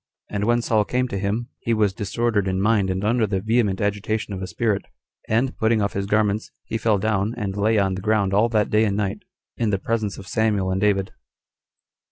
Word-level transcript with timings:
And 0.31 0.45
when 0.45 0.63
Saul 0.63 0.83
came 0.83 1.07
to 1.09 1.17
him, 1.19 1.49
he 1.59 1.75
was 1.75 1.93
disordered 1.93 2.47
in 2.47 2.59
mind 2.59 2.87
19 2.87 2.91
and 2.91 3.03
under 3.07 3.27
the 3.27 3.39
vehement 3.39 3.79
agitation 3.79 4.33
of 4.33 4.41
a 4.41 4.47
spirit; 4.47 4.81
and, 5.29 5.55
putting 5.55 5.79
off 5.79 5.93
his 5.93 6.07
garments, 6.07 6.47
20 6.69 6.73
he 6.73 6.77
fell 6.79 6.97
down, 6.97 7.35
and 7.37 7.55
lay 7.55 7.77
on 7.77 7.93
the 7.93 8.01
ground 8.01 8.33
all 8.33 8.49
that 8.49 8.71
day 8.71 8.83
and 8.85 8.97
night, 8.97 9.19
in 9.57 9.69
the 9.69 9.77
presence 9.77 10.17
of 10.17 10.25
Samuel 10.27 10.71
and 10.71 10.81
David. 10.81 11.11